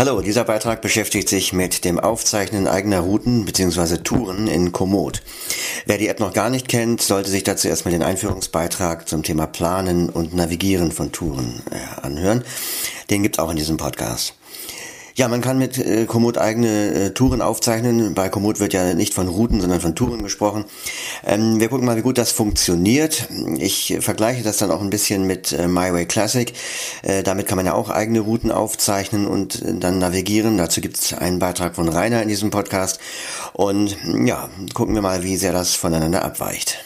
[0.00, 3.98] Hallo, dieser Beitrag beschäftigt sich mit dem Aufzeichnen eigener Routen bzw.
[3.98, 5.20] Touren in Komoot.
[5.84, 9.46] Wer die App noch gar nicht kennt, sollte sich dazu erstmal den Einführungsbeitrag zum Thema
[9.46, 12.44] Planen und Navigieren von Touren äh, anhören.
[13.10, 14.39] Den gibt's auch in diesem Podcast.
[15.14, 18.14] Ja, man kann mit äh, Komoot eigene äh, Touren aufzeichnen.
[18.14, 20.64] Bei Komoot wird ja nicht von Routen, sondern von Touren gesprochen.
[21.24, 23.28] Ähm, wir gucken mal, wie gut das funktioniert.
[23.58, 26.52] Ich vergleiche das dann auch ein bisschen mit äh, MyWay Classic.
[27.24, 30.58] Damit kann man ja auch eigene Routen aufzeichnen und dann navigieren.
[30.58, 33.00] Dazu gibt es einen Beitrag von Rainer in diesem Podcast.
[33.52, 36.78] Und ja, gucken wir mal, wie sehr das voneinander abweicht.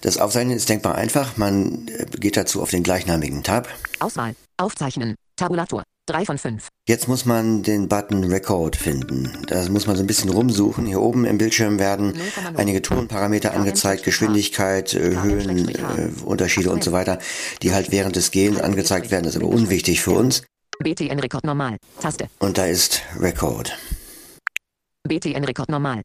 [0.00, 1.36] Das Aufzeichnen ist denkbar einfach.
[1.36, 1.86] Man
[2.18, 3.68] geht dazu auf den gleichnamigen Tab.
[4.00, 4.34] Auswahl.
[4.56, 5.16] Aufzeichnen.
[5.36, 5.82] Tabulator.
[6.06, 6.68] 3 von 5.
[6.88, 9.44] Jetzt muss man den Button Record finden.
[9.48, 10.86] Da muss man so ein bisschen rumsuchen.
[10.86, 12.14] Hier oben im Bildschirm werden
[12.54, 17.18] einige Tourenparameter angezeigt, Geschwindigkeit, äh, Höhen, äh, Unterschiede und so weiter,
[17.62, 19.24] die halt während des Gehens angezeigt werden.
[19.24, 20.42] Das ist aber unwichtig für uns.
[20.78, 21.76] BTN Rekord normal.
[22.00, 22.28] Taste.
[22.38, 23.76] Und da ist Record.
[25.08, 26.02] BTN Rekord normal.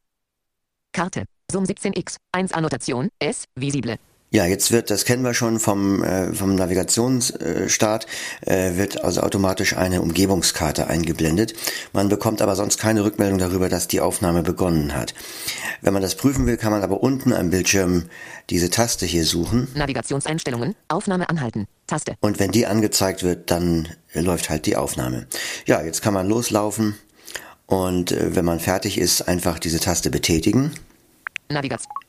[0.92, 1.24] Karte.
[1.50, 2.16] Sum 17x.
[2.32, 3.08] 1 Annotation.
[3.18, 3.44] S.
[3.54, 3.98] Visible.
[4.32, 8.06] Ja, jetzt wird, das kennen wir schon vom, äh, vom Navigationsstart,
[8.40, 11.52] äh, wird also automatisch eine Umgebungskarte eingeblendet.
[11.92, 15.12] Man bekommt aber sonst keine Rückmeldung darüber, dass die Aufnahme begonnen hat.
[15.82, 18.04] Wenn man das prüfen will, kann man aber unten am Bildschirm
[18.48, 19.68] diese Taste hier suchen.
[19.74, 20.76] Navigationseinstellungen.
[20.88, 21.68] Aufnahme anhalten.
[21.86, 22.14] Taste.
[22.20, 25.26] Und wenn die angezeigt wird, dann läuft halt die Aufnahme.
[25.66, 26.94] Ja, jetzt kann man loslaufen
[27.66, 30.72] und äh, wenn man fertig ist, einfach diese Taste betätigen.
[31.50, 32.01] Navigation.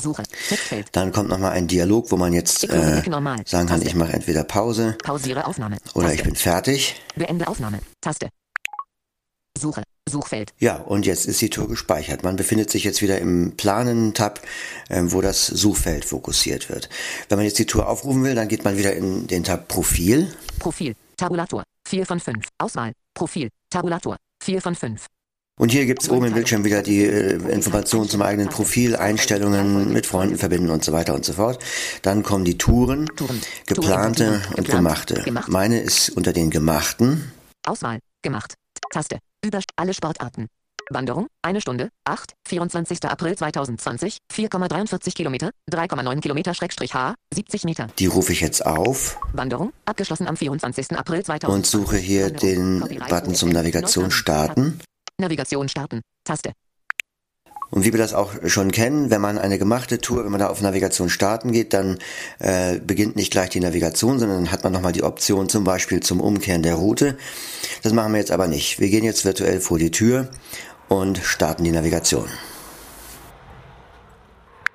[0.00, 0.22] Suche.
[0.48, 0.88] Textfeld.
[0.92, 3.02] Dann kommt nochmal ein Dialog, wo man jetzt äh,
[3.46, 5.78] sagen kann, ich mache entweder Pause Pausiere Aufnahme.
[5.94, 6.96] oder ich bin fertig.
[7.14, 7.78] Beende Aufnahme.
[8.00, 8.28] Taste.
[9.58, 9.82] Suche.
[10.08, 10.52] Suchfeld.
[10.58, 12.24] Ja, und jetzt ist die Tour gespeichert.
[12.24, 14.40] Man befindet sich jetzt wieder im Planen-Tab,
[14.90, 16.88] ähm, wo das Suchfeld fokussiert wird.
[17.28, 20.34] Wenn man jetzt die Tour aufrufen will, dann geht man wieder in den Tab Profil.
[20.58, 20.94] Profil.
[21.16, 21.62] Tabulator.
[21.88, 22.36] 4 von 5.
[22.58, 22.92] Auswahl.
[23.14, 23.48] Profil.
[23.70, 24.16] Tabulator.
[24.42, 25.06] 4 von 5.
[25.56, 30.04] Und hier gibt's oben im Bildschirm wieder die äh, Informationen zum eigenen Profil, Einstellungen, mit
[30.04, 31.62] Freunden verbinden und so weiter und so fort.
[32.02, 33.08] Dann kommen die Touren,
[33.66, 35.22] geplante und gemachte.
[35.22, 35.48] Gemacht.
[35.48, 37.32] Meine ist unter den gemachten.
[37.64, 38.00] Auswahl.
[38.22, 38.54] Gemacht.
[38.90, 39.18] Taste.
[39.44, 40.48] Über alle Sportarten.
[40.90, 41.28] Wanderung.
[41.40, 41.90] Eine Stunde.
[42.04, 42.32] 8.
[42.48, 43.04] 24.
[43.04, 44.18] April 2020.
[44.32, 45.50] 4,43 Kilometer.
[45.70, 47.14] 3,9 Kilometer Schrägstrich H.
[47.32, 47.86] 70 Meter.
[47.98, 49.72] Die rufe ich jetzt auf Wanderung.
[49.86, 50.90] Abgeschlossen am 24.
[50.98, 51.48] April 2020.
[51.48, 54.80] und suche hier den Button zum Navigation starten.
[55.18, 56.00] Navigation starten.
[56.24, 56.52] Taste.
[57.70, 60.48] Und wie wir das auch schon kennen, wenn man eine gemachte Tour, wenn man da
[60.48, 61.98] auf Navigation starten geht, dann
[62.38, 66.00] äh, beginnt nicht gleich die Navigation, sondern dann hat man nochmal die Option zum Beispiel
[66.00, 67.18] zum Umkehren der Route.
[67.82, 68.78] Das machen wir jetzt aber nicht.
[68.78, 70.30] Wir gehen jetzt virtuell vor die Tür
[70.88, 72.28] und starten die Navigation.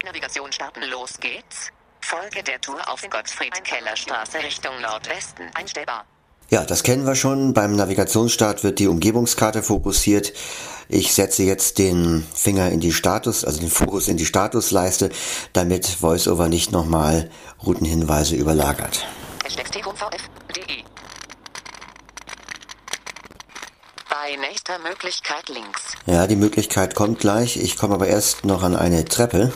[0.03, 0.81] Navigation starten.
[0.89, 1.71] Los geht's.
[2.01, 5.45] Folge der Tour auf Gottfried-Keller-Straße Richtung Nordwesten.
[5.53, 6.05] Einstellbar.
[6.49, 7.53] Ja, das kennen wir schon.
[7.53, 10.33] Beim Navigationsstart wird die Umgebungskarte fokussiert.
[10.87, 15.11] Ich setze jetzt den Finger in die Status, also den Fokus in die Statusleiste,
[15.53, 17.29] damit VoiceOver nicht nochmal
[17.63, 19.05] Routenhinweise überlagert.
[19.71, 20.83] TVF.de
[24.09, 25.93] Bei nächster Möglichkeit links.
[26.07, 27.57] Ja, die Möglichkeit kommt gleich.
[27.57, 29.53] Ich komme aber erst noch an eine Treppe.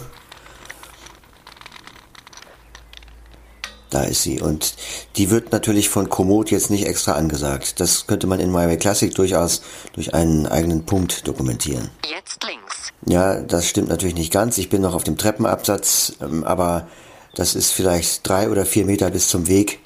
[3.94, 4.42] Da ist sie.
[4.42, 4.74] Und
[5.18, 7.80] die wird natürlich von Komoot jetzt nicht extra angesagt.
[7.80, 9.62] Das könnte man in MyWay Classic durchaus
[9.94, 11.92] durch einen eigenen Punkt dokumentieren.
[12.04, 12.92] Jetzt links.
[13.06, 14.58] Ja, das stimmt natürlich nicht ganz.
[14.58, 16.88] Ich bin noch auf dem Treppenabsatz, ähm, aber
[17.36, 19.80] das ist vielleicht drei oder vier Meter bis zum Weg.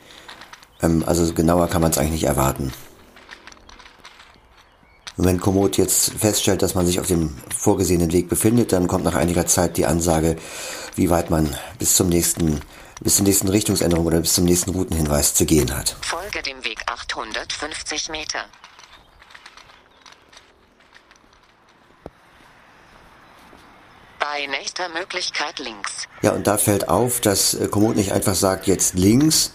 [0.82, 2.72] Ähm, also genauer kann man es eigentlich nicht erwarten.
[5.18, 9.04] Und wenn Komoot jetzt feststellt, dass man sich auf dem vorgesehenen Weg befindet, dann kommt
[9.04, 10.38] nach einiger Zeit die Ansage,
[10.96, 12.62] wie weit man bis zum nächsten,
[13.02, 15.96] bis zur nächsten Richtungsänderung oder bis zum nächsten Routenhinweis zu gehen hat.
[16.02, 18.46] Folge dem Weg 850 Meter.
[24.20, 26.08] Bei nächster Möglichkeit links.
[26.22, 29.54] Ja, und da fällt auf, dass äh, Komoot nicht einfach sagt, jetzt links,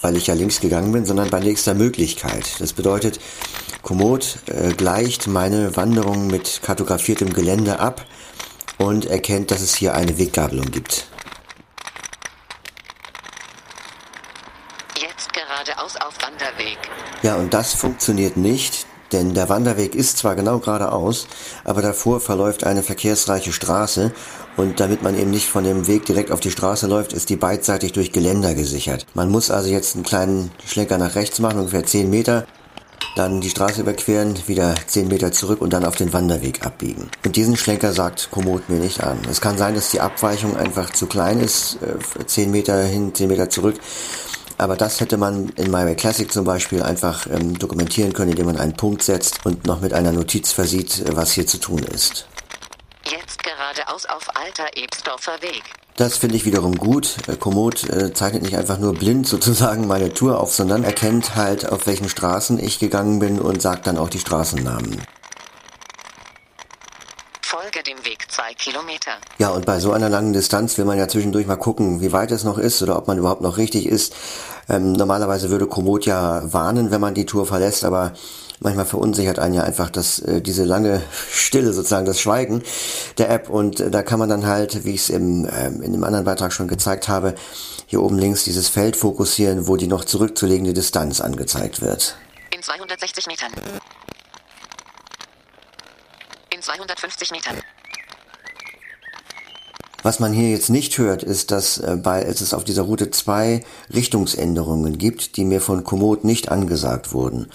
[0.00, 2.60] weil ich ja links gegangen bin, sondern bei nächster Möglichkeit.
[2.60, 3.20] Das bedeutet,
[3.82, 8.04] Komoot äh, gleicht meine Wanderung mit kartografiertem Gelände ab
[8.78, 11.06] und erkennt, dass es hier eine Weggabelung gibt.
[15.00, 16.78] Jetzt geradeaus auf Wanderweg.
[17.22, 21.26] Ja, und das funktioniert nicht, denn der Wanderweg ist zwar genau geradeaus,
[21.64, 24.12] aber davor verläuft eine verkehrsreiche Straße
[24.56, 27.36] und damit man eben nicht von dem Weg direkt auf die Straße läuft, ist die
[27.36, 29.06] beidseitig durch Geländer gesichert.
[29.14, 32.46] Man muss also jetzt einen kleinen Schlenker nach rechts machen, ungefähr 10 Meter,
[33.16, 37.10] dann die Straße überqueren, wieder 10 Meter zurück und dann auf den Wanderweg abbiegen.
[37.24, 39.18] Und diesen Schlenker sagt Komoot mir nicht an.
[39.30, 43.28] Es kann sein, dass die Abweichung einfach zu klein ist, äh, 10 Meter hin, 10
[43.28, 43.76] Meter zurück.
[44.58, 48.58] Aber das hätte man in MyWay Classic zum Beispiel einfach ähm, dokumentieren können, indem man
[48.58, 52.26] einen Punkt setzt und noch mit einer Notiz versieht, was hier zu tun ist.
[53.04, 55.62] Jetzt geradeaus auf Alter Ebsdorfer Weg.
[55.96, 57.16] Das finde ich wiederum gut.
[57.28, 61.70] Äh, Komoot äh, zeichnet nicht einfach nur blind sozusagen meine Tour auf, sondern erkennt halt,
[61.70, 65.02] auf welchen Straßen ich gegangen bin und sagt dann auch die Straßennamen.
[67.42, 69.12] Folge dem Weg zwei Kilometer.
[69.38, 72.30] Ja, und bei so einer langen Distanz will man ja zwischendurch mal gucken, wie weit
[72.32, 74.14] es noch ist oder ob man überhaupt noch richtig ist.
[74.68, 78.12] Ähm, normalerweise würde Komoot ja warnen, wenn man die Tour verlässt, aber
[78.60, 82.62] manchmal verunsichert einen ja einfach das, äh, diese lange Stille, sozusagen das Schweigen
[83.16, 83.48] der App.
[83.48, 86.24] Und äh, da kann man dann halt, wie ich es im, äh, in dem anderen
[86.24, 87.34] Beitrag schon gezeigt habe,
[87.86, 92.16] hier oben links dieses Feld fokussieren, wo die noch zurückzulegende Distanz angezeigt wird.
[92.54, 93.52] In 260 Metern.
[96.50, 97.56] In 250 Metern.
[100.08, 103.62] Was man hier jetzt nicht hört, ist, dass äh, bei, es auf dieser Route zwei
[103.92, 107.48] Richtungsänderungen gibt, die mir von Komoot nicht angesagt wurden.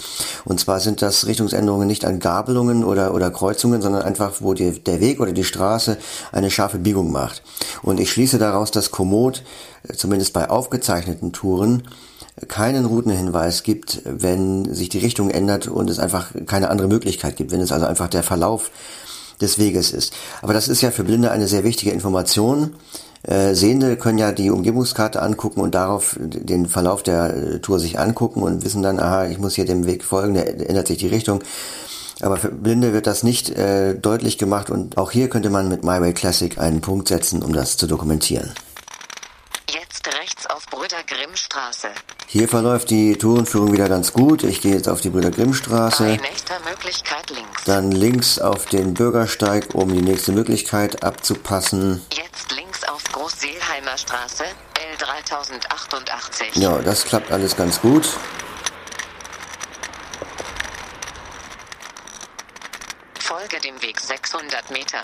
[0.46, 4.84] Und zwar sind das Richtungsänderungen nicht an Gabelungen oder, oder Kreuzungen, sondern einfach, wo die,
[4.84, 5.98] der Weg oder die Straße
[6.32, 7.42] eine scharfe Biegung macht.
[7.82, 9.42] Und ich schließe daraus, dass Komoot,
[9.90, 11.88] äh, zumindest bei aufgezeichneten Touren,
[12.50, 17.50] keinen Routenhinweis gibt, wenn sich die Richtung ändert und es einfach keine andere Möglichkeit gibt,
[17.50, 18.70] wenn es also einfach der Verlauf
[19.42, 20.14] des Weges ist.
[20.42, 22.76] Aber das ist ja für Blinde eine sehr wichtige Information.
[23.24, 27.98] Äh, Sehende können ja die Umgebungskarte angucken und darauf den Verlauf der äh, Tour sich
[27.98, 31.08] angucken und wissen dann, aha, ich muss hier dem Weg folgen, da ändert sich die
[31.08, 31.42] Richtung.
[32.22, 35.84] Aber für Blinde wird das nicht äh, deutlich gemacht und auch hier könnte man mit
[35.84, 38.54] MyWay Classic einen Punkt setzen, um das zu dokumentieren.
[39.70, 41.88] Jetzt rechts auf Brüder Grimm Straße.
[42.28, 44.44] Hier verläuft die Tourenführung wieder ganz gut.
[44.44, 46.04] Ich gehe jetzt auf die Brüder Grimm Straße.
[46.04, 47.64] Bei nächster Möglichkeit links.
[47.66, 52.02] Dann links auf den Bürgersteig, um die nächste Möglichkeit abzupassen.
[52.12, 54.44] Jetzt links auf Großseelheimer Straße,
[54.98, 56.60] L3088.
[56.60, 58.10] Ja, das klappt alles ganz gut.
[63.20, 65.00] Folge dem Weg 600 Meter.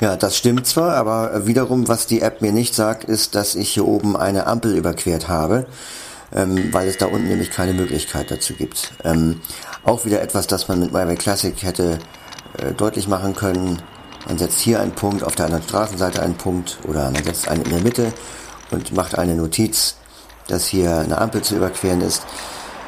[0.00, 3.74] Ja, das stimmt zwar, aber wiederum, was die App mir nicht sagt, ist, dass ich
[3.74, 5.66] hier oben eine Ampel überquert habe,
[6.34, 8.92] ähm, weil es da unten nämlich keine Möglichkeit dazu gibt.
[9.04, 9.40] Ähm,
[9.84, 11.98] auch wieder etwas, das man mit MyWay Classic hätte
[12.58, 13.80] äh, deutlich machen können.
[14.26, 17.62] Man setzt hier einen Punkt, auf der anderen Straßenseite einen Punkt oder man setzt einen
[17.62, 18.12] in der Mitte
[18.70, 19.96] und macht eine Notiz,
[20.46, 22.22] dass hier eine Ampel zu überqueren ist.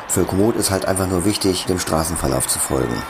[0.08, 3.02] Für Komoot ist halt einfach nur wichtig, dem Straßenverlauf zu folgen.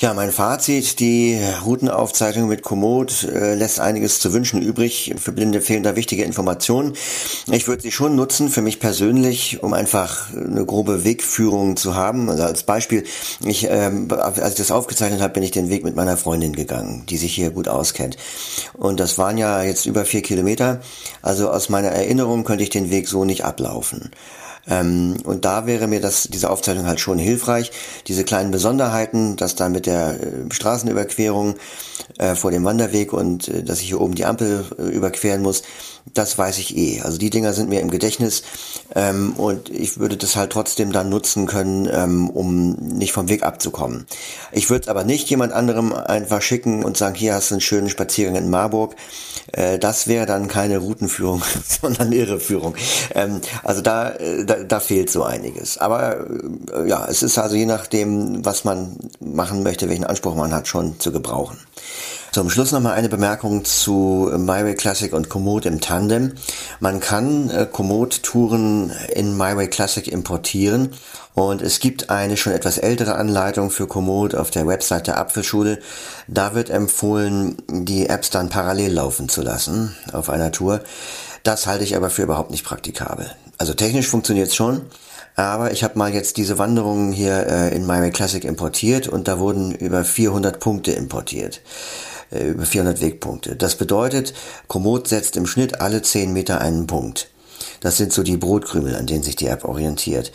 [0.00, 5.12] Ja, mein Fazit, die Routenaufzeichnung mit Komoot äh, lässt einiges zu wünschen übrig.
[5.18, 6.92] Für Blinde fehlen da wichtige Informationen.
[7.50, 12.30] Ich würde sie schon nutzen, für mich persönlich, um einfach eine grobe Wegführung zu haben.
[12.30, 13.02] Also als Beispiel,
[13.44, 17.04] ich, ähm, als ich das aufgezeichnet habe, bin ich den Weg mit meiner Freundin gegangen,
[17.08, 18.16] die sich hier gut auskennt.
[18.74, 20.80] Und das waren ja jetzt über vier Kilometer.
[21.22, 24.12] Also aus meiner Erinnerung könnte ich den Weg so nicht ablaufen.
[24.68, 27.70] Ähm, und da wäre mir das, diese Aufzeichnung halt schon hilfreich.
[28.06, 31.54] Diese kleinen Besonderheiten, dass da mit der äh, Straßenüberquerung
[32.18, 35.62] äh, vor dem Wanderweg und äh, dass ich hier oben die Ampel äh, überqueren muss,
[36.14, 37.00] das weiß ich eh.
[37.02, 38.42] Also die Dinger sind mir im Gedächtnis
[38.94, 43.42] ähm, und ich würde das halt trotzdem dann nutzen können, ähm, um nicht vom Weg
[43.42, 44.06] abzukommen.
[44.52, 47.60] Ich würde es aber nicht jemand anderem einfach schicken und sagen, hier hast du einen
[47.60, 48.96] schönen Spaziergang in Marburg.
[49.52, 51.42] Äh, das wäre dann keine Routenführung,
[51.80, 52.74] sondern Irreführung.
[53.14, 55.78] Ähm, also da, äh, da, da fehlt so einiges.
[55.78, 56.26] Aber
[56.74, 60.68] äh, ja, es ist also je nachdem, was man machen möchte, welchen Anspruch man hat,
[60.68, 61.58] schon zu gebrauchen.
[62.30, 66.34] Zum Schluss nochmal eine Bemerkung zu MyWay Classic und Komoot im Tandem.
[66.78, 70.92] Man kann äh, Komoot-Touren in MyWay Classic importieren
[71.32, 75.78] und es gibt eine schon etwas ältere Anleitung für Komoot auf der Website der Apfelschule.
[76.26, 80.82] Da wird empfohlen, die Apps dann parallel laufen zu lassen auf einer Tour.
[81.44, 83.30] Das halte ich aber für überhaupt nicht praktikabel.
[83.56, 84.82] Also technisch funktioniert es schon,
[85.34, 89.38] aber ich habe mal jetzt diese Wanderungen hier äh, in MyWay Classic importiert und da
[89.38, 91.62] wurden über 400 Punkte importiert.
[92.30, 93.56] Äh, über 400 Wegpunkte.
[93.56, 94.34] Das bedeutet,
[94.66, 97.30] Komoot setzt im Schnitt alle 10 Meter einen Punkt.
[97.80, 100.32] Das sind so die Brotkrümel, an denen sich die App orientiert.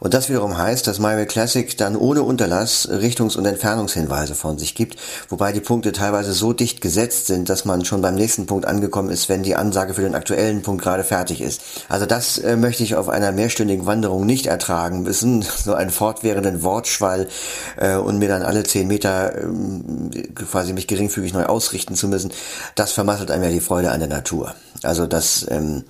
[0.00, 4.74] Und das wiederum heißt, dass MyWay Classic dann ohne Unterlass Richtungs- und Entfernungshinweise von sich
[4.74, 8.66] gibt, wobei die Punkte teilweise so dicht gesetzt sind, dass man schon beim nächsten Punkt
[8.66, 11.62] angekommen ist, wenn die Ansage für den aktuellen Punkt gerade fertig ist.
[11.88, 16.62] Also das äh, möchte ich auf einer mehrstündigen Wanderung nicht ertragen müssen, so einen fortwährenden
[16.62, 17.28] Wortschwall
[17.76, 22.32] äh, und mir dann alle zehn Meter äh, quasi mich geringfügig neu ausrichten zu müssen.
[22.74, 24.54] Das vermasselt einem ja die Freude an der Natur.
[24.82, 25.84] Also das ähm,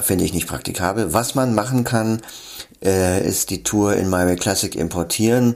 [0.00, 1.12] finde ich nicht praktikabel.
[1.12, 2.20] Was man machen kann,
[2.84, 5.54] äh, ist die Tour in MyWay Classic importieren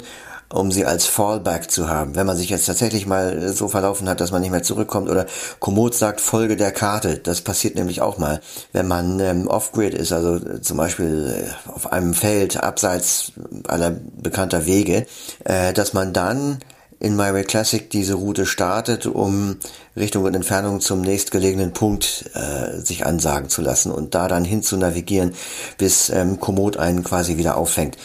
[0.52, 2.14] um sie als Fallback zu haben.
[2.14, 5.26] Wenn man sich jetzt tatsächlich mal so verlaufen hat, dass man nicht mehr zurückkommt oder
[5.58, 7.18] Komoot sagt Folge der Karte.
[7.18, 8.40] Das passiert nämlich auch mal,
[8.72, 13.32] wenn man ähm, off-grid ist, also zum Beispiel äh, auf einem Feld abseits
[13.66, 15.06] aller bekannter Wege,
[15.44, 16.58] äh, dass man dann
[17.02, 19.56] in MyWay Classic diese Route startet, um
[19.96, 24.62] Richtung und Entfernung zum nächstgelegenen Punkt äh, sich ansagen zu lassen und da dann hin
[24.62, 25.34] zu navigieren,
[25.78, 27.98] bis ähm, Komoot einen quasi wieder auffängt.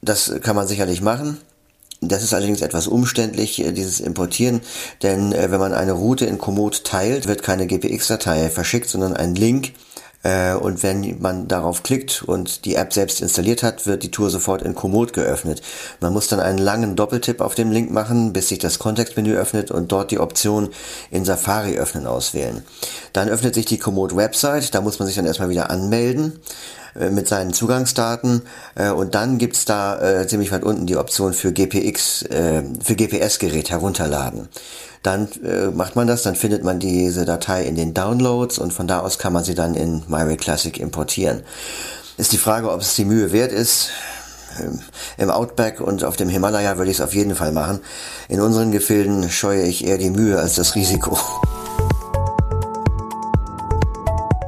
[0.00, 1.36] Das kann man sicherlich machen.
[2.00, 4.62] Das ist allerdings etwas umständlich, äh, dieses Importieren,
[5.02, 9.34] denn äh, wenn man eine Route in Komoot teilt, wird keine GPX-Datei verschickt, sondern ein
[9.34, 9.72] Link,
[10.60, 14.62] und wenn man darauf klickt und die App selbst installiert hat, wird die Tour sofort
[14.62, 15.62] in Komoot geöffnet.
[16.00, 19.70] Man muss dann einen langen Doppeltipp auf dem Link machen, bis sich das Kontextmenü öffnet
[19.70, 20.70] und dort die Option
[21.10, 22.62] in Safari öffnen auswählen.
[23.12, 26.40] Dann öffnet sich die Komoot Website, da muss man sich dann erstmal wieder anmelden.
[26.98, 28.42] Äh, mit seinen Zugangsdaten
[28.74, 32.96] äh, und dann gibt's da äh, ziemlich weit unten die Option für GPX, äh, für
[32.96, 34.48] GPS-Gerät herunterladen.
[35.02, 38.86] Dann äh, macht man das, dann findet man diese Datei in den Downloads und von
[38.86, 41.42] da aus kann man sie dann in MyWay Classic importieren.
[42.16, 43.90] Ist die Frage, ob es die Mühe wert ist.
[44.58, 44.80] Ähm,
[45.18, 47.80] Im Outback und auf dem Himalaya würde ich es auf jeden Fall machen.
[48.28, 51.18] In unseren Gefilden scheue ich eher die Mühe als das Risiko.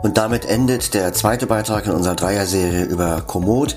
[0.08, 3.76] Und damit endet der zweite Beitrag in unserer Dreier-Serie über Komoot.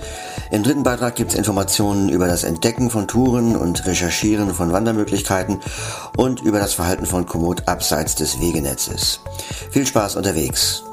[0.50, 5.60] Im dritten Beitrag gibt es Informationen über das Entdecken von Touren und Recherchieren von Wandermöglichkeiten
[6.16, 9.20] und über das Verhalten von Komoot abseits des Wegenetzes.
[9.72, 10.86] Viel Spaß unterwegs!